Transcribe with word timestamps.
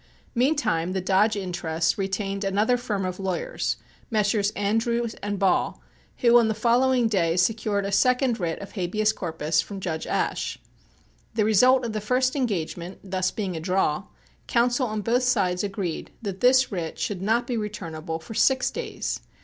Meantime 0.33 0.93
the 0.93 0.99
Dodge 0.99 1.35
interests 1.35 1.95
retained 1.95 2.43
another 2.43 2.75
firm 2.75 3.05
of 3.05 3.19
lawyers, 3.19 3.77
Messrs. 4.09 4.49
Andrews 4.55 5.13
and 5.21 5.37
Ball, 5.37 5.79
who, 6.17 6.39
on 6.39 6.47
the 6.47 6.55
following 6.55 7.07
day, 7.07 7.37
secured 7.37 7.85
a 7.85 7.91
second 7.91 8.39
writ 8.39 8.57
of 8.63 8.71
habeas 8.71 9.13
corpus 9.13 9.61
from 9.61 9.79
Judge 9.79 10.07
Ashe. 10.07 10.57
The 11.35 11.45
result 11.45 11.85
of 11.85 11.93
the 11.93 12.01
first 12.01 12.35
engagement 12.35 12.97
thus 13.11 13.29
being 13.29 13.55
a 13.55 13.59
draw, 13.59 14.05
counsel 14.47 14.87
on 14.87 15.01
both 15.01 15.21
sides 15.21 15.63
agreed 15.63 16.09
that 16.23 16.39
this 16.39 16.71
writ 16.71 16.97
should 16.97 17.21
not 17.21 17.45
be 17.45 17.55
returnable 17.55 18.17
for 18.17 18.33
six 18.33 18.71
days. 18.71 19.19